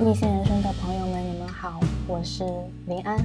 [0.00, 2.44] 逆行人生的朋友们，你们好，我是
[2.86, 3.18] 林安。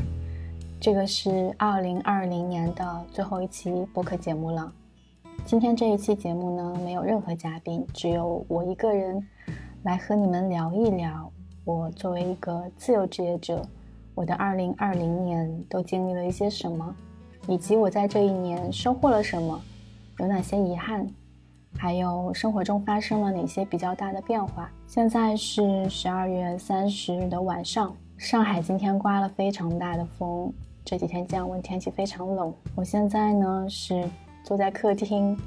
[0.81, 4.73] 这个是二零二零年的最后一期播客节目了。
[5.45, 9.23] 今天这一期节目呢，没有任何嘉宾，只有我一个人
[9.83, 11.31] 来和你们聊一聊
[11.63, 13.63] 我作为一个自由职业者，
[14.15, 16.95] 我的二零二零年都经历了一些什么，
[17.47, 19.61] 以及我在这一年收获了什么，
[20.17, 21.07] 有哪些遗憾。
[21.77, 24.69] 还有生活中发生了哪些比较大的变化？
[24.87, 30.53] 现在是十二月三十日的晚上，上海今天刮了非常大的风，
[30.85, 32.53] 这几天降温，天气非常冷。
[32.75, 34.07] 我现在呢是
[34.43, 35.37] 坐在客厅，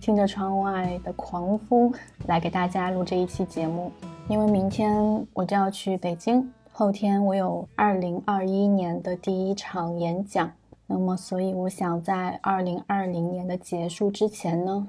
[0.00, 1.92] 听着窗外的狂风
[2.26, 3.92] 来给大家录这一期节目。
[4.28, 10.50] 因为明天我就要去北京，后天我有二零二一年的第一场演讲，
[10.86, 14.88] 那么所以我想在二零二零年的结束之前呢。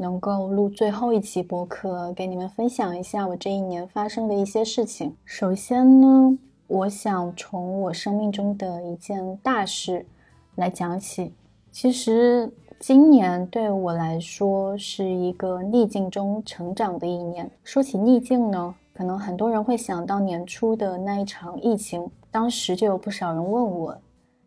[0.00, 5.14] 能够录最后一期播客，给你们分享一下我这一年发生的一些事情。
[5.24, 10.06] 首先呢，我想从我生命中的一件大事
[10.54, 11.34] 来讲起。
[11.72, 17.50] 其实今年对我来说是一个逆境中成长的一年。
[17.64, 23.98] 说起逆境呢，可能很多人会想到年初的那一场疫情，当时就有不少人问我，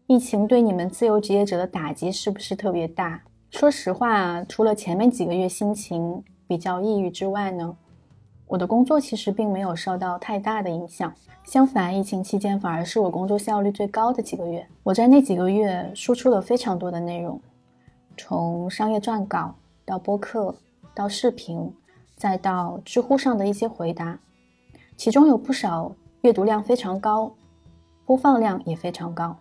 [0.08, 3.22] 疫情对你们自由职业者的打击是不是特别大？
[3.52, 7.76] 说实话，除了前面几个月心情比较抑郁之外呢，
[8.48, 11.14] 我的工作其实并没有受到太大的影响。
[11.44, 14.66] 相反，疫情期间反而是我工作效率最高的几个月。
[14.84, 17.40] 我在那几个月输出了非常多的内容，
[18.16, 19.54] 从商业撰稿
[19.86, 20.56] 到播客，
[20.96, 21.72] 到视频，
[22.16, 24.18] 再到知乎上的一些回答，
[24.96, 27.34] 其中有不少阅读量非常高，
[28.06, 29.36] 播放量也非常高。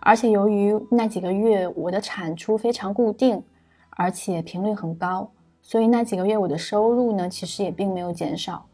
[0.00, 3.42] 而且由于那几个月我的产出非常固定，
[3.90, 5.30] 而且频率很高，
[5.62, 8.66] 所以那几个月我的收入呢，其实也并没有减少，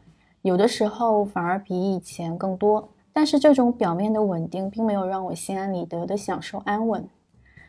[0.42, 2.88] 有的时候反而比以前更多。
[3.12, 7.08] 但是这种表面的稳定，并没有让我心安理得的享受安稳。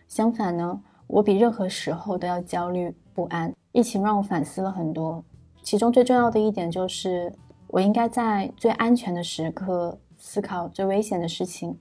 [0.08, 3.54] 相反呢，我比任何时候都要焦虑不安。
[3.72, 5.24] 疫情让我反思了很多，
[5.62, 7.32] 其中最重要的一点就是，
[7.68, 11.78] 我应该在最安全的时刻思考最危险的事情。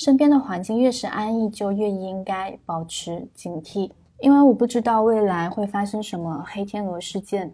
[0.00, 3.90] 身边的环境越是安逸，就越应该保持警惕，
[4.20, 7.52] 因为我不知道未来会发生什么黑天鹅事件。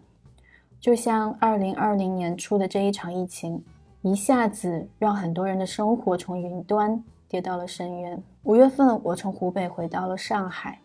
[0.79, 3.61] 就像二零二零年初的这一场疫情，
[4.01, 8.23] 一下子让很多人的生活从云端跌到了深渊。
[8.43, 10.79] 五月份，我从湖北回到了上海，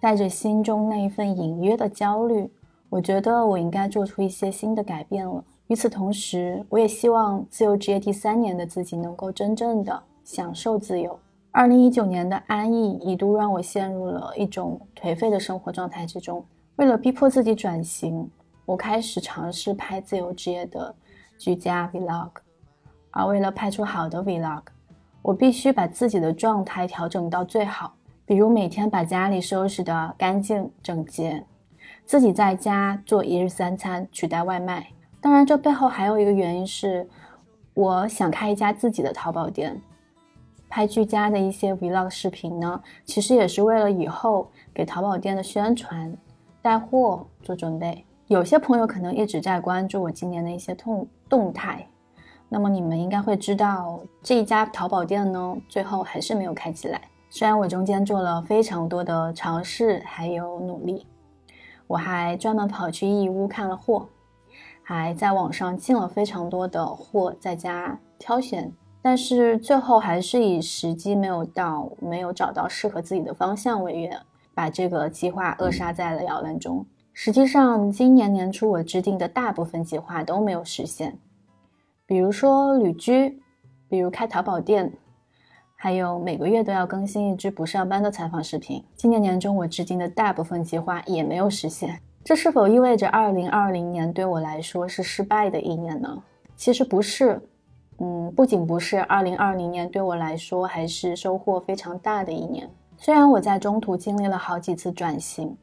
[0.00, 2.50] 带着心中那一份隐约的焦虑，
[2.88, 5.44] 我觉得我应该做出一些新的改变了。
[5.68, 10.02] 与此同时，我也希望自由职业第三年的自己能够真正的。
[10.28, 11.18] 享受自由。
[11.50, 16.44] 二零一九年的安逸一度让我陷入了一种颓废的生活状态之中。
[16.76, 18.30] 为了逼迫自己转型，
[18.66, 20.94] 我开始尝试拍自由职业的
[21.38, 22.28] 居家 vlog。
[23.10, 24.64] 而为了拍出好的 vlog，
[25.22, 27.94] 我必须把自己的状态调整到最好。
[28.26, 31.42] 比如每天把家里收拾得干净整洁，
[32.04, 34.88] 自己在家做一日三餐，取代外卖。
[35.22, 37.08] 当然，这背后还有一个原因是，
[37.72, 39.80] 我想开一家自己的淘宝店。
[40.68, 46.14] 拍居家的一些 vlog 视频呢，其实也是为了以后给淘宝店的宣传、
[46.60, 48.04] 带货做准备。
[48.26, 51.88] 有些朋友可能一直在关注我今年的一些动动态，
[52.48, 57.00] 那么你们应该会知道，这一家淘宝店呢，最后还是没有开起来。
[57.30, 61.06] 虽然我中间做了非常多的尝试还有努力，
[61.86, 64.06] 我还专门跑去义乌看了货，
[64.82, 68.70] 还在网上进了非常多的货，在家挑选。
[69.00, 74.10] 但是最后还是以时机没有到、没有找到适合自己的方向为由，
[74.54, 76.84] 把这个计划扼杀在了摇篮中。
[77.12, 81.18] 实际上，今年年初我制定的大部分计划都没有实现，
[82.06, 83.40] 比如说旅居，
[83.88, 84.92] 比如开淘宝店，
[85.74, 88.84] 还有每个月都要更新一支不上班的采访视频。
[88.94, 96.22] 今年年中我制定的大部分计划也没有实现，这是否意味着2020年对我来说是失败的一年呢？
[96.56, 97.40] 其实不是。
[98.00, 102.70] 嗯，不仅不是二零二零年对我来说，还是收获非常大的一年。
[102.96, 105.56] 虽然我在中途经历了好几次转型，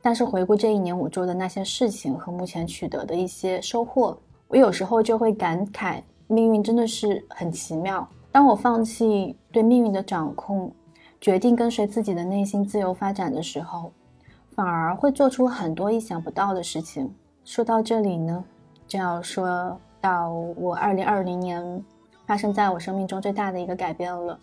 [0.00, 4.16] 但是回顾这一年我做的那些事情和目前取得的一些收获，
[4.46, 8.08] 我有时候就会感慨，命运真的是很奇妙。
[8.30, 10.72] 当我放弃对命运的掌控，
[11.20, 13.90] 决定跟随自己的内心自由发展的时候，
[14.54, 17.12] 反而会做出很多意想不到的事情。
[17.44, 18.44] 说到这里呢，
[18.86, 19.76] 就要说。
[20.04, 21.82] 到我二零二零年
[22.26, 24.38] 发生在我生命中最大的一个改变了，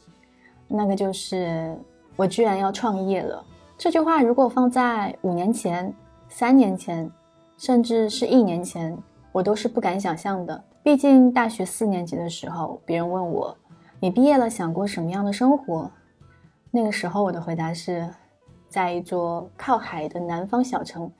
[0.67, 1.77] 那个就是
[2.15, 3.45] 我居然要创业了。
[3.77, 5.93] 这句话如果放在五年前、
[6.29, 7.07] 三年前，
[7.57, 8.97] 甚至是一年前，
[9.31, 10.63] 我都是不敢想象的。
[10.81, 13.55] 毕竟大学四年级的时候，别人问我
[14.01, 15.91] ：“你毕业了想过什么样的生活？”
[16.73, 18.09] 那个时候我的回答是：
[18.67, 21.11] 在一座靠海的南方小城，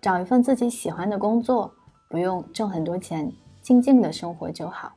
[0.00, 1.70] 找一份自己喜欢的工作，
[2.08, 3.30] 不用挣很多钱，
[3.60, 4.92] 静静的生活就好。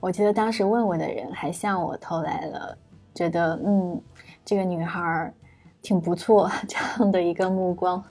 [0.00, 2.76] 我记得当时问我的人还向我投来了
[3.14, 4.00] 觉得嗯，
[4.44, 5.32] 这个女孩
[5.82, 8.02] 挺不错这样的一个目光。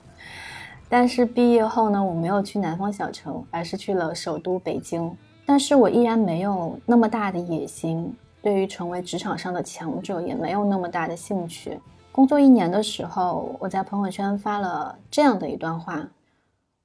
[0.88, 5.12] 但是毕业后呢，我没有去南方小城，而是去了首都北京。
[5.44, 11.80] 但是我依然没有那么大的野心，对于成为职场上的强者也没有那么大的兴趣。
[12.12, 16.08] 工作一年的时候，我在朋友圈发了这样的一段话：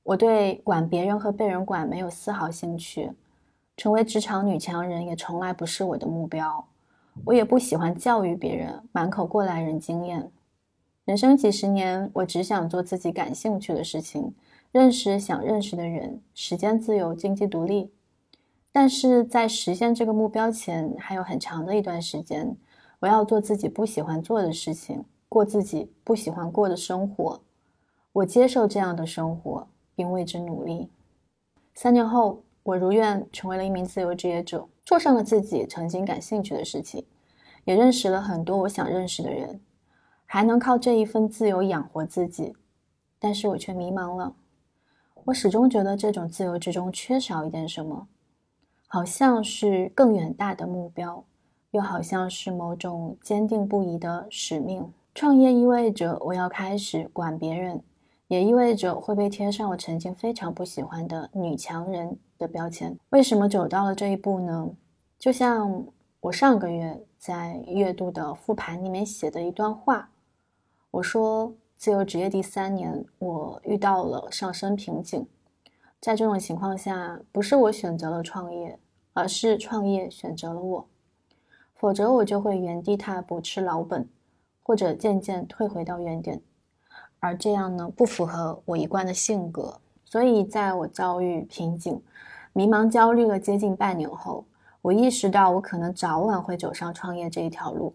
[0.04, 3.12] 我对管别人和被人管没有丝毫兴趣，
[3.78, 6.66] 成为职场女强人也从来不是我的目标。
[7.26, 10.32] 我也不喜欢教育别人，满口过来人经验。
[11.06, 14.34] 人生几十年，我只想做自己感兴趣的事情，
[14.72, 17.92] 认识想认识的人，时间自由，经济独立。
[18.72, 22.56] 但是在实现这个目标前，还有很长的一段时间。
[23.00, 27.42] 我要做自己不喜欢做的事情，过自己不喜欢过的生活。
[28.14, 30.90] 我接受这样的生活，并为之努力。
[31.74, 37.06] 三年后，我如愿成为了一名自由职业者，做上了自己曾经感兴趣的事情，
[37.66, 39.60] 也认识了很多我想认识的人，
[40.26, 42.54] 还能靠这一份自由养活自己。
[43.20, 44.34] 但是我却迷茫了。
[45.26, 48.08] 我始终觉得这种自由之中缺少一点什么。
[48.88, 51.24] 好像是更远大的目标，
[51.70, 54.92] 又好像是某种坚定不移的使命。
[55.16, 57.82] 创业意味着我要开始管别人，
[58.32, 62.98] 也意味着会被贴上我曾经非常不喜欢的女强人的标签。
[63.10, 64.70] 为什么走到了这一步呢？
[65.20, 65.86] 就像
[66.22, 70.10] 我上个月在月度的复盘里面写的一段话，
[70.92, 75.28] 我说：自由职业第三年，我遇到了上升瓶颈。
[76.00, 78.80] 在这种情况下，不是我选择了创业，
[79.12, 80.88] 而是创业选择了我。
[81.76, 84.08] 否则，我就会原地踏步吃老本，
[84.64, 86.42] 或者渐渐退回到原点。
[87.22, 89.80] 而这样呢，不符合我一贯的性格。
[90.04, 92.02] 所以，在我遭遇瓶颈、
[92.52, 94.44] 迷茫、焦虑了接近半年后，
[94.82, 97.94] 我意识到我可能早晚会走上创业这一条路。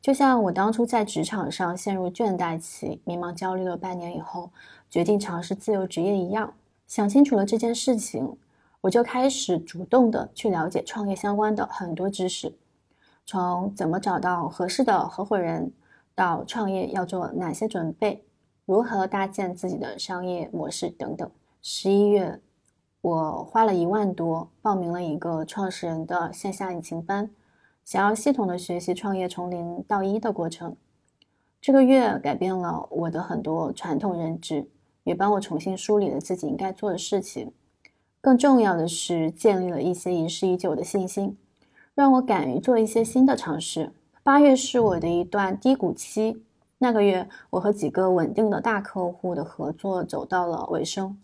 [0.00, 4.50] 就像我当初在职场上陷入倦怠期、迷茫、焦虑了半年以后，
[4.88, 6.52] 决定尝试自由职业一样。
[6.86, 8.36] 想清楚了这件事情，
[8.82, 12.54] 我就开始主动的去了解创业相关的很多知识，
[13.24, 15.72] 从怎么找到合适的合伙人，
[16.14, 18.22] 到创业要做哪些准备，
[18.66, 21.30] 如何搭建自己的商业模式等等。
[21.62, 22.38] 十一月，
[23.00, 27.30] 我花了一万多报名了一个创始人的线下引擎班，
[27.82, 30.76] 想要系统的学习创业从零到一的过程。
[31.60, 34.68] 这个月改变了我的很多传统认知。
[35.06, 37.52] 也帮我重新梳理了自己应该做的事情，
[38.20, 41.38] 更重要的是建立了一些遗失已久的信心，
[41.94, 43.92] 让我敢于做一些新的尝试。
[44.24, 46.42] 八月是我的一段低谷期，
[46.78, 51.18] 那个月我和几个稳定的大客户的合作走到了尾声，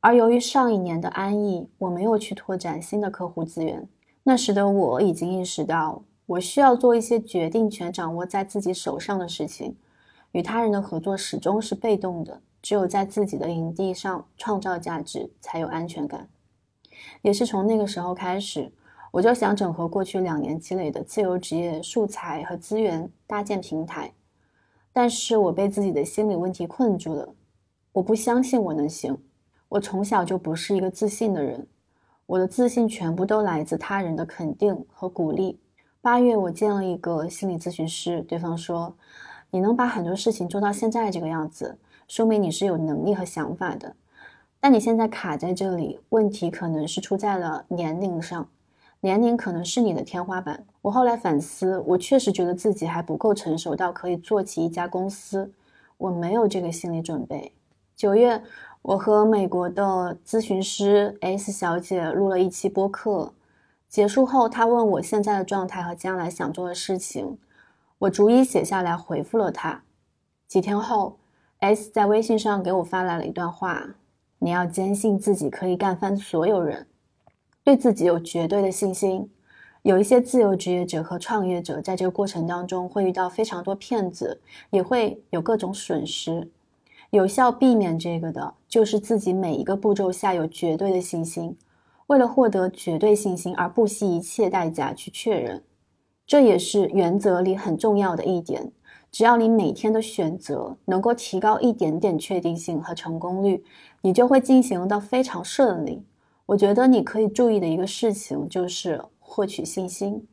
[0.00, 3.88] 而由于上一年的安逸，我没有去拓展新的客户资源。
[4.22, 9.74] 那时的我已经意识到，我需要做一些决定权掌握在自己手上的事情，
[10.32, 12.40] 与他人的合作始终是被动的。
[12.60, 16.28] 只有在自己的营地上创造价值，才有安全感。
[17.20, 18.72] 也是从那个时候开始，
[19.10, 24.12] 我就想整合过去两年积累的自由职业素材和资源，搭建平台。
[24.94, 27.28] 但是我被自己的心理问题困住了。
[27.92, 29.18] 我不相信我能行。
[29.68, 31.66] 我从小就不是一个自信的人，
[32.26, 35.58] 我的自信全部都来自他人的肯定和鼓励。
[36.00, 38.94] 八月，我见了一个心理咨询师，对方说
[39.50, 43.96] ：“你能把很多事情做到现在这个样子。”说明你是有能力和想法的，
[44.60, 48.48] 但你现在卡在这里，问题可能是出在了年龄上，
[49.04, 50.64] 年龄可能是你的天花板。
[50.80, 55.52] 我后来反思，我确实觉得自己还不够成熟到可以做起一家公司，
[55.98, 57.52] 我没有这个心理准备。
[57.94, 58.42] 九月，
[58.80, 63.34] 我和美国的咨询师 S 小姐录了一期播客，
[63.90, 67.36] 结束后，她问我现在的状态和将来想做的事情，
[67.98, 69.82] 我逐一写下来回复了她。
[70.48, 71.18] 几天后。
[71.60, 73.86] S 在微信上给我发来了一段话
[74.40, 76.86] ：“你要坚信自己可以干翻所有人，
[77.64, 79.28] 对自己有绝对的信心。
[79.82, 84.40] 有一些自由职业者和创业者在这个过程当中会遇到非常多骗子，
[84.70, 86.48] 也会有各种损失。
[87.10, 91.56] 有效避免这个的就是自己每一个步骤下有绝对的信心，
[92.06, 95.62] 为了获得绝对信心而不惜一切代价去确认。
[96.26, 98.70] 这也是原则里很重要的一点。”
[99.12, 103.62] 只要你每天的选择能够提高一点点确定性和成功率，
[104.02, 106.02] 你就会进行的非常顺利。
[106.46, 110.28] 我觉得你可以注意的一个事情就是获取信心。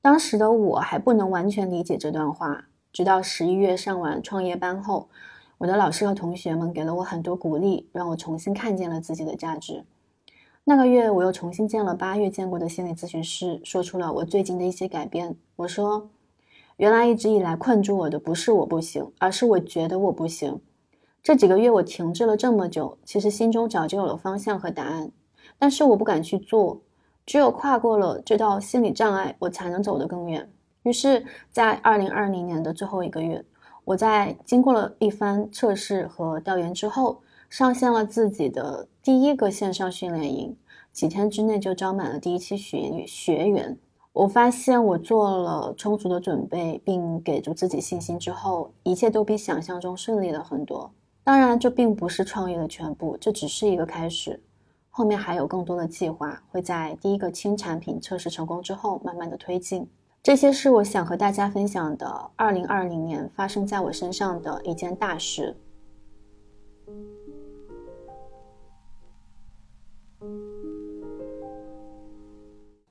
[0.00, 5.10] 当时的我还不能完全理解这段话，直到十一月上完创业班后，
[5.58, 9.84] 我的老师和同学们给了我很多鼓励，让我重新看见了自己的价值。
[10.64, 15.36] 那个月，我又重新见了八月见过的心理咨询师，说出了我最近的一些改变。
[15.56, 16.08] 我说，
[16.78, 20.58] 原来一直以来困住我的不是我不行，而是我觉得我不行。
[21.22, 25.12] 这几个月我停滞了这么久，其实心中早就有了方向和答案，
[25.58, 26.80] 但是我不敢去做。
[27.26, 30.50] 只有跨过了这道心理障碍，我才能走得更远。
[30.82, 33.44] 于是，在二零二零年的最后一个月，
[33.84, 40.56] 我在经过了一番测试和调研之后，上线了自己的第一个线上训练营。
[40.90, 43.78] 几天之内就招满了第一期学员学员。
[44.12, 50.90] 我发现，我做了充足的准备，并给足自己信心之后，一切都比想象中顺利了很多。
[51.30, 54.40] 当然，这并不是创业的全部，这只是一个开始。
[54.88, 59.88] 后面还有更多的计划，会在第一个轻产品测试成功之后，慢慢的推进。
[60.24, 65.56] 这些是我想和大家分享的2020年发生在我身上的一件大事。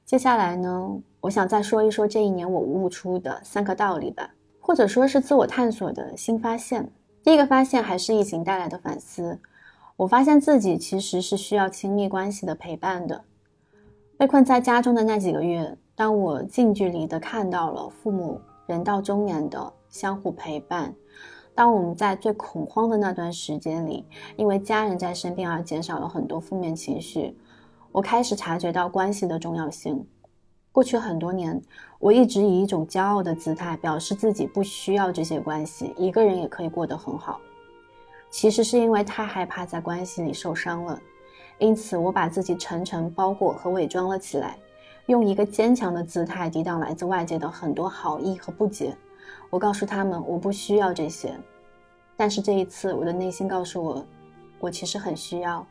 [0.05, 6.89] 接下来呢，我想再说一说这一年我悟出的三个道理吧，或者说是自我探索的新发现。
[7.29, 9.38] 第一个发现还是疫情带来的反思。
[9.98, 13.24] 我发现自己其实是需要亲密关系的陪伴的。
[14.17, 20.91] 被困在家中的那几个月，当我近距离的看到了父母人到中年的相互陪伴，
[21.53, 24.03] 当我们在最恐慌的那段时间里，
[24.36, 27.38] 因为家人在身边而减少了很多负面情绪，
[27.91, 30.03] 我开始察觉到关系的重要性。
[30.72, 31.60] 过去很多年，
[31.98, 37.40] 我一直以一种骄傲的姿态表示自己不需要这些关系，一个人也可以过得很好。
[38.30, 41.02] 其实是因为太害怕在关系里受伤了，
[41.58, 44.58] 因此我把自己层层包裹和伪装了起来，
[45.08, 48.96] 用一个坚强的姿态抵挡来自外界的很多好意和不解。
[49.50, 51.36] 我告诉他们我不需要这些，
[52.16, 54.06] 但是这一次我的内心告诉我，
[54.60, 55.66] 我其实很需要。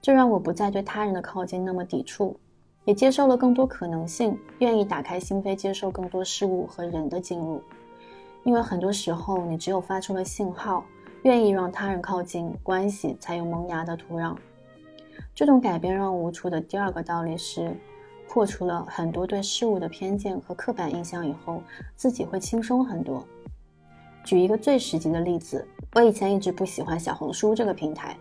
[0.00, 2.34] 这让我不再对他人的靠近那么抵触，
[2.88, 7.62] 也接受了更多可能性，愿意打开心扉接受更多事物和人的进入。
[8.44, 10.82] 因为很多时候，你只有发出了信号。
[11.24, 14.34] 愿意让他人靠近，关系才有萌芽的土壤。
[15.34, 17.76] 这种改变让我悟出的第二个道理是：
[18.26, 21.62] 破除了很多对事物的偏见和刻板印象以后，
[21.94, 23.22] 自己会轻松很多。
[24.24, 28.16] 举一个最实际的例子，我以前一直不喜欢小红书这个平台，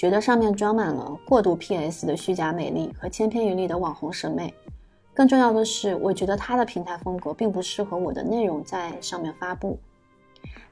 [0.00, 4.54] 觉得上面装满了过度 PS 的虚假美丽和千篇一律的网红审美。
[5.12, 9.78] 更重要的是，我觉得它的平台风格并不适合我的内容在上面发布。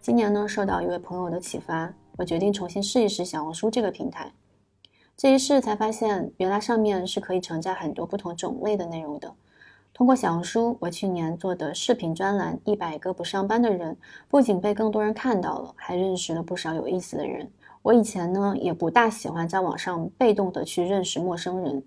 [0.01, 4.33] 今年呢，受到一位朋友的启发，我决定重新试一试小红书这个平台。
[5.15, 9.35] 这一试才发现，原来上面是可以承载很多不同种类的内容的。
[9.93, 13.93] 通过小红书，我去年做的视频专栏《一百个不上班的人》，
[14.27, 17.47] 不仅被更多人看到了，还认识了不少有意思的人。
[17.83, 21.83] 我以前呢，也不大喜欢在网上被动的去认识陌生人，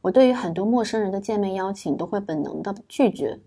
[0.00, 3.38] 我对于很多陌生人的见面邀请都会本能的拒绝。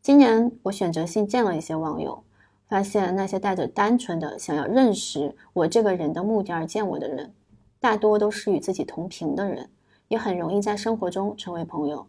[0.00, 2.22] 今年，我选择性见了一些网友。
[2.68, 7.30] 发现那些带着单纯的想要认识我这个人的目的而见我的人，
[7.78, 9.68] 大多都是与自己同频的人，
[10.08, 12.06] 也很容易在生活中成为朋友。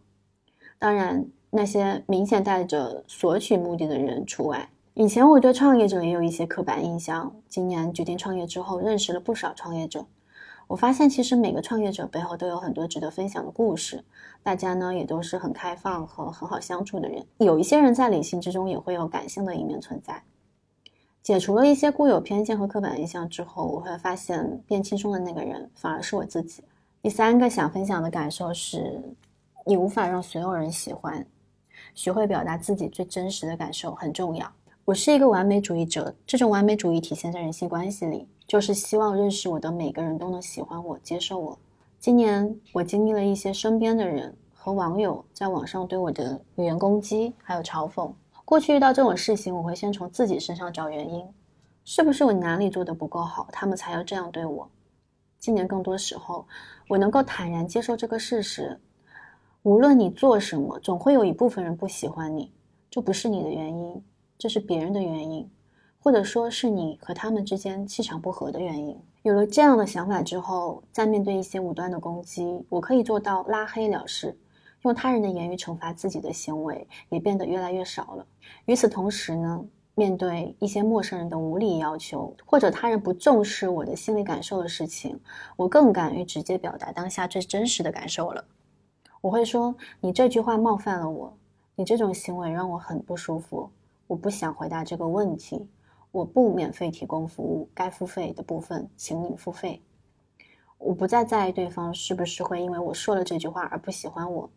[0.80, 4.70] 当然，那些明显带着索取目的的人除外。
[4.96, 10.06] 以前我对创业者也有一些刻板印象，今年决定创业之后，认识了不少创业者。
[10.68, 14.06] 我发现，其实每个创业者背后都有很多值得分享的故事。
[14.44, 17.26] 大家呢，也都是很开放和很好相处的人。
[17.40, 20.22] 有一些人在理性之中，也会有感性的一面存在。
[21.24, 26.64] 解除了一些固有偏见和刻板印象之后，我会发现变轻松的那个人反而是我自己。
[27.02, 29.02] 第三个想分享的感受是，
[29.66, 31.26] 你无法让所有人喜欢，
[31.96, 34.48] 学会表达自己最真实的感受很重要。
[34.86, 41.58] 我是一个完美主义者，这种完美主义体现在人际关系里，就是希望认识我的每个人都能喜欢我、接受我。
[42.00, 48.12] 今年我经历了一些身边的人和网友在网上对我的语言攻击，还有嘲讽。
[48.44, 51.26] 过去遇到这种事情，我会先从自己身上找原因，
[51.86, 54.70] 是不是我哪里做的不够好，他们才要这样对我？
[55.40, 56.46] 今年更多时候，
[56.90, 58.78] 我能够坦然接受这个事实：
[59.62, 62.52] 无论你做什么，总会有一部分人不喜欢你，
[62.90, 64.04] 这不是你的原因，
[64.44, 65.50] 这是别人的原因，
[66.00, 69.00] 或者说是你和他们之间气场不合的原因。
[69.22, 74.38] 有了这样的想法之后，在面对一些武断的攻击，我可以做到拉黑了事。
[74.82, 78.28] 用他人的言语惩罚自己的行为也变得越来越少了。
[78.66, 79.64] 与此同时呢，
[79.96, 85.18] 面对一些陌生人的无理要求，或者他人不重视我的心理感受的事情，
[85.56, 88.44] 我更敢于直接表达当下最真实的感受了。
[89.22, 89.74] 我会说
[90.04, 91.34] ：“你这句话冒犯了我，
[91.76, 93.72] 你这种行为让我很不舒服，
[94.14, 95.68] 我不想回答这个问题，
[96.12, 99.82] 我不免费提供服务，该付费的部分请你付费。”
[100.78, 104.48] 我不再在意对方是不是会因为我说了这句话而不喜欢我。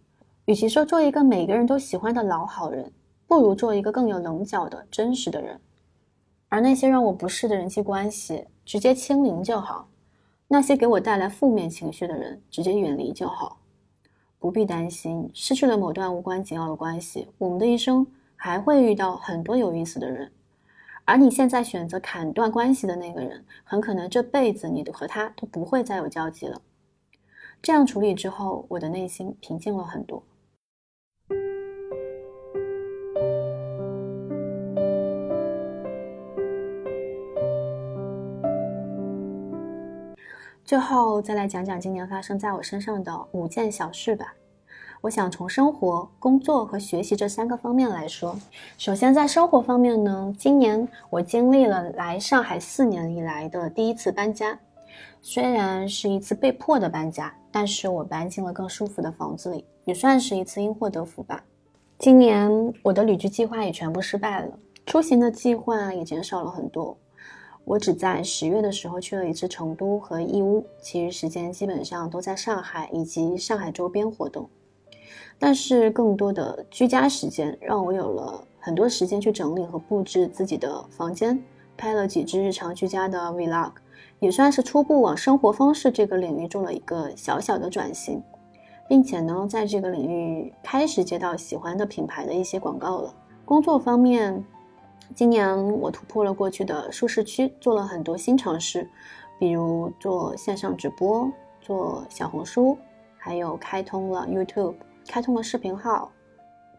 [0.45, 2.93] 与其说做一个每个人都喜欢的老好人，
[3.27, 5.59] 不如做一个更有棱角的真实的人。
[6.51, 9.89] 而那些让我不适的人际关系，直接清零就好；
[10.49, 13.59] 那些给我带来负面情绪的人，直接远离就好。
[14.39, 18.07] 不必担心失去了某段无关紧要的关系，我们的一生
[18.47, 20.31] 还会遇到很多有意思的人。
[21.05, 26.63] 而你现在选择砍断关系的那个人，很可能这辈子你和他都不会再有交集了。
[27.61, 30.23] 这样处理之后，我的内心平静了很多。
[40.65, 44.37] 最后，再来讲讲今年发生在我身上的五件小事吧。
[45.03, 48.37] 我想从生活、工作和学习这三个方面来说。
[48.79, 54.59] 首先，在生活方面呢，今年我经历了来上海四年以来的第一次搬家，
[55.21, 61.45] 虽然是一次被迫的搬家，但是我搬进了更舒服的房子里，也算是一次因祸得福吧。
[61.99, 62.51] 今年
[62.83, 66.97] 我的旅居计划也全部失败了，出行的计划也减少了很多。
[67.65, 74.49] 我只在十月的时候去了一次成都和义乌，其余时间基本上都在上海以及上海周边活动。
[75.39, 81.43] 但是更多的居家时间让我有了很多时间去整理和布置自己的房间，
[81.77, 83.73] 拍了几支日常居家的 vlog，
[84.19, 88.23] 也算是初步往生活方式这个领域做了一个小小的转型，
[88.89, 93.15] 并且呢，在这个领域开始接到喜欢的品牌的一些广告了。
[93.45, 94.45] 工作方面，
[95.15, 98.89] 今年我突破了过去的舒适区，做了很多新尝试，
[99.39, 102.77] 比如做线上直播、做小红书，
[103.17, 104.75] 还有开通了 YouTube。
[105.09, 106.11] 开通了视频号，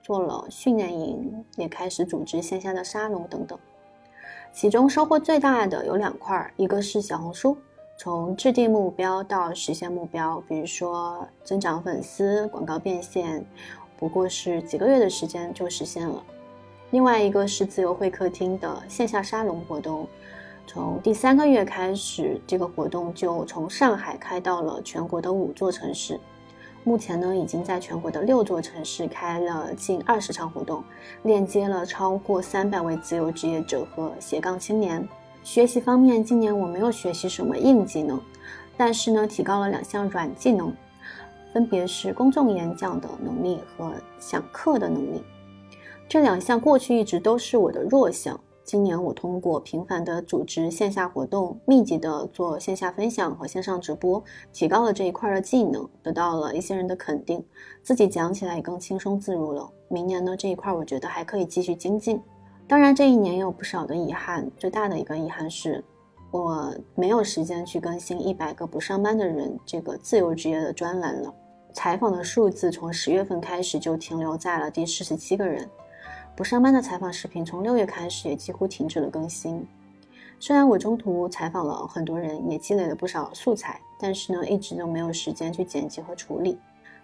[0.02, 3.58] 做了训练营，也开始组织线下的沙龙等等。
[4.54, 7.58] 其中收获最大的有两块，一个是小红书，
[7.98, 13.46] 从制定目标到实现目标，比如说增长粉丝、广告变现，
[13.98, 16.24] 不过是几个月的时间就实现了。
[16.92, 20.08] 另外一个是自由会客厅的线下沙龙活动，
[20.66, 26.20] 从第三个月开始，这个活动就从上海开到了全国的五座城市。
[26.88, 30.82] 目前呢，已经在全国的六座城市开了近二十场活动，
[31.23, 35.06] 链接了超过三百位自由职业者和斜杠青年。
[35.43, 38.17] 学习方面，今年我没有学习什么硬技能，
[38.78, 40.73] 但是呢，提高了两项软技能，
[41.52, 45.21] 分别是公众演讲的能力和讲课的能力。
[46.08, 48.39] 这两项过去一直都是我的弱项。
[48.67, 57.41] 今年我通过频繁的组织线下活动，密集的做线下分享和线上直播，提高了这一块的技能，得到了一些人的肯定，
[57.82, 59.71] 自己讲起来也更轻松自如了。
[59.88, 62.21] 明年呢这一块我觉得还可以继续精进。
[62.67, 65.82] 当然这一年也有不少的遗憾，最大的一个遗憾是，
[66.30, 71.34] 我没有时间去更新一百个不上班的人这个自由职业的专栏了。
[71.71, 75.69] 采访的数字从十月份开始就停留在了第四十七个人。
[76.38, 79.65] 不上班的采访视频从六月开始也几乎停止了更新。
[80.39, 86.60] 虽然我中途采访了很多人，也积累了不少素材，但是呢，一直都没有时间去剪辑和处理。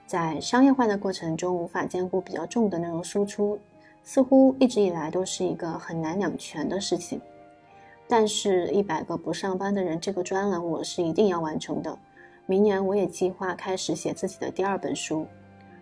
[0.05, 3.57] 在商业化的过程中，无法兼顾比较重的内容输出，
[4.03, 7.19] 似乎一直以来都是一个很难两全的事情。
[8.07, 11.97] 但是，一百个不上班的人这个专栏我是一定要完成的。
[12.45, 15.25] 明年我也计划开始写自己的第二本书。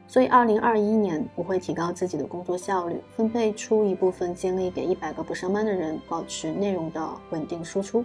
[0.07, 8.03] 所以，二零二一年我会提高自己的工作效率，分配出一部分精力给一百个不上班的人，保持内容的稳定输出。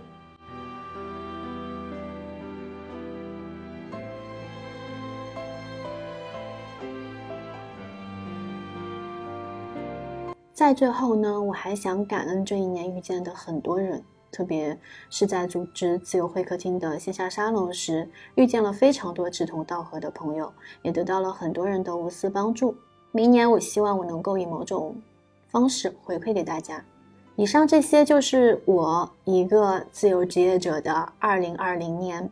[10.53, 14.03] 在最后呢，我还想感恩这一年遇见的很多人。
[14.37, 22.77] 特别是在组织自由会客厅的线下沙龙时，遇见了非常多志同道合的朋友，也得到了很多人的无私帮助。
[23.13, 24.95] 明年，我希望我能够以某种
[25.49, 26.85] 方式回馈给大家。
[27.35, 32.31] 以上这些就是我一个自由职业者的2020年。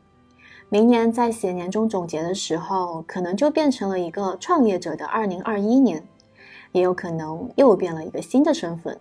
[0.69, 6.07] 明年在写年终总结的时候，可能就变成了一个创业者的2021年，
[6.73, 9.01] 也有可能又变了一个新的身份。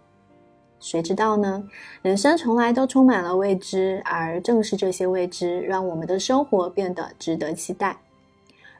[0.84, 1.64] 谁知道呢？
[2.02, 7.98] 人生从来都充满了未知，而正是这些未知，让我们的生活变得值得期待。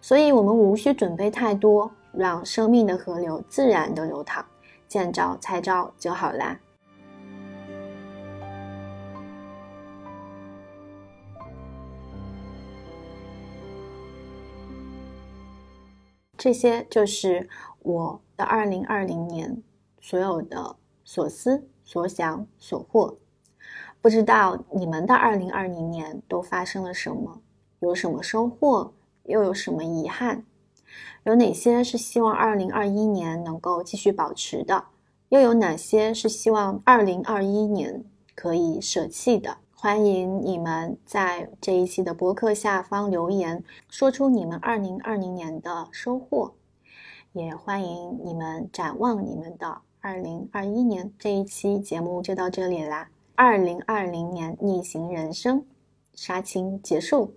[0.02, 4.46] 所以，我们无需准备太多，让生命的河流自然的流淌，
[4.86, 6.60] 见招拆招就好啦。
[16.36, 17.48] 这些就是
[17.80, 19.64] 我的二零二零年
[20.02, 23.18] 所有的所思所想所获。
[24.02, 27.42] 不知道你们的二零二零年都发生了什么，
[27.80, 28.94] 有什么收获，
[29.24, 30.46] 又有什么遗憾？
[31.24, 34.86] 有哪些是希望二零二一年能够继续保持的？
[35.30, 38.04] 又有哪些是希望二零二一年
[38.36, 39.58] 可以舍弃的？
[39.74, 46.54] 欢迎你们在这一期的播客下方留言，说出你们二零二零年的收获，
[47.32, 51.14] 也欢迎你们展望你们的二零二一年。
[51.18, 53.10] 这一期节目就到这里啦！
[53.36, 55.64] 二零二零年逆行人生，
[56.14, 57.32] 杀青结束。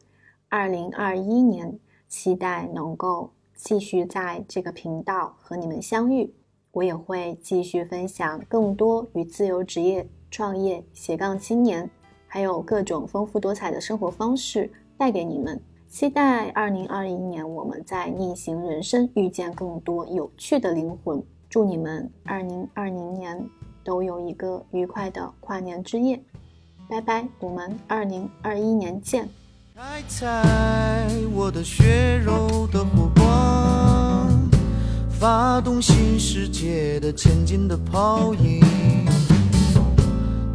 [0.48, 6.35] 二零二一年，期待能够继续在这个频道和你们相遇。
[6.72, 11.88] 我也会继续分享更多与自由职业、创业、斜杠青年。
[12.26, 21.22] 还有各种丰富多彩的生活方式带给你们，期待二零二一年我们在逆行人生遇见更多有趣的灵魂。
[21.48, 23.48] 祝你们二零二零年
[23.85, 26.20] 都有一个愉快的跨年之夜，
[26.88, 29.28] 拜拜，我们二零二一年见。
[29.74, 34.28] 开采我的血肉的火光，
[35.11, 38.61] 发动新世界的前进的泡影，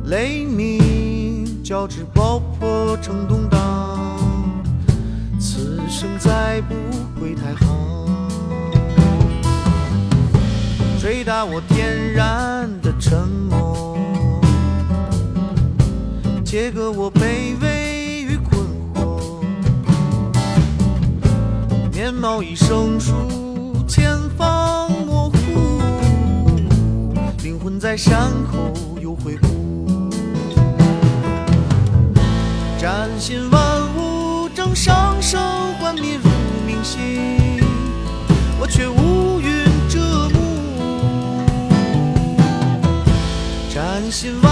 [0.06, 0.82] 雷鸣。
[1.63, 4.19] 交织爆破成动荡，
[5.39, 6.75] 此生再不
[7.17, 7.70] 会太行。
[11.21, 13.95] 回答我天然的沉默，
[16.43, 18.60] 切割我卑微与困
[18.95, 19.21] 惑。
[21.93, 23.13] 面貌已生疏，
[23.88, 25.79] 前方模糊，
[27.43, 30.10] 灵魂在山口又回顾。
[32.79, 33.62] 崭新万
[33.95, 35.39] 物正上升，
[35.79, 36.27] 幻灭如
[36.65, 36.99] 明星，
[44.12, 44.50] 展现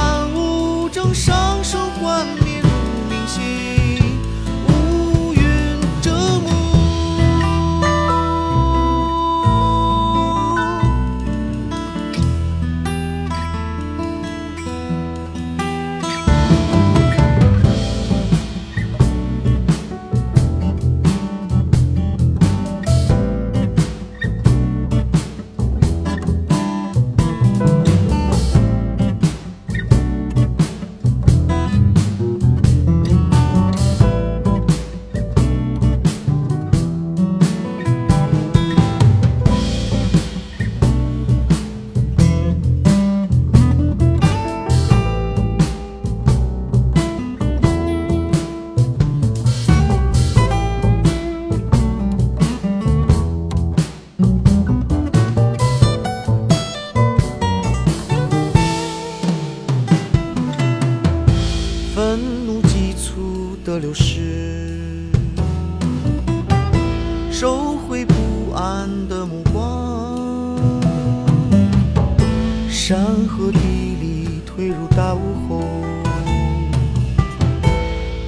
[72.90, 73.60] 山河地
[74.02, 75.62] 理退入大雾后，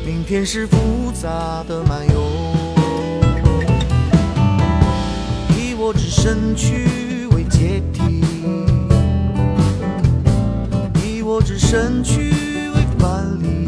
[0.06, 2.30] 明天是复杂的漫游，
[5.58, 8.22] 以我之身躯为阶梯，
[11.04, 13.66] 以我之身躯为范例，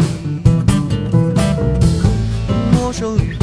[2.71, 3.36] 陌生与